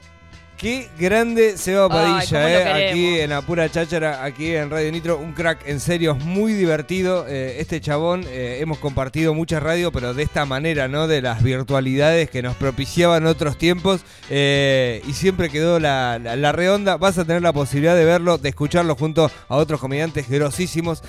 Qué 0.61 0.91
grande 0.99 1.57
Seba 1.57 1.89
Padilla, 1.89 2.51
eh, 2.51 2.89
aquí 2.91 3.21
en 3.21 3.31
la 3.31 3.41
pura 3.41 3.71
cháchara, 3.71 4.23
aquí 4.23 4.55
en 4.55 4.69
Radio 4.69 4.93
Nitro, 4.93 5.17
un 5.17 5.33
crack, 5.33 5.67
en 5.67 5.81
serio, 5.81 6.15
es 6.19 6.23
muy 6.23 6.53
divertido. 6.53 7.25
eh, 7.27 7.61
este 7.61 7.81
chabón, 7.81 8.27
eh, 8.29 8.59
hemos 8.61 8.77
compartido 8.77 9.33
mucha 9.33 9.59
radio, 9.59 9.91
pero 9.91 10.13
de 10.13 10.23
esta 10.23 10.45
manera, 10.45 10.87
¿no? 10.87 11.07
De 11.07 11.23
las 11.23 11.43
virtualidades 11.43 12.29
que 12.29 12.43
nos 12.43 12.57
propiciaban 12.57 13.25
otros 13.25 13.57
tiempos, 13.57 14.03
eh, 14.29 15.01
y 15.09 15.15
siempre 15.15 15.49
quedó 15.49 15.81
la, 15.81 16.19
la, 16.19 16.37
la 16.37 16.53
redonda. 16.53 16.99
Vas 16.99 17.17
a 17.17 17.25
tener 17.25 17.41
la 17.41 17.55
posibilidad 17.55 17.97
de 17.97 18.05
verlo, 18.05 18.37
de 18.37 18.51
escucharlo 18.51 18.97
junto 18.97 19.31
a 19.49 19.57
otros 19.57 19.81
comediantes 19.81 20.29
grosísimos. 20.29 21.03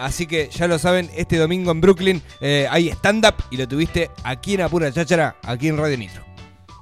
así 0.00 0.26
que 0.26 0.48
ya 0.48 0.66
lo 0.66 0.78
saben, 0.78 1.10
este 1.14 1.36
domingo 1.36 1.72
en 1.72 1.82
Brooklyn 1.82 2.22
hay 2.40 2.88
stand-up 2.88 3.34
y 3.50 3.58
lo 3.58 3.68
tuviste 3.68 4.10
aquí 4.24 4.54
en 4.54 4.60
la 4.60 4.70
pura 4.70 4.90
cháchara, 4.90 5.36
aquí 5.42 5.68
en 5.68 5.76
Radio 5.76 5.98
Nitro. 5.98 6.27